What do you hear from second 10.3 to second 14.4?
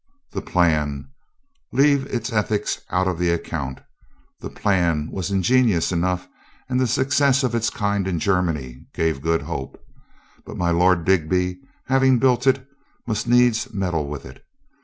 But my Lord Digby, having built it, must needs meddle with